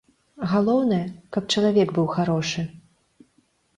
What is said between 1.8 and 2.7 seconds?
быў харошы!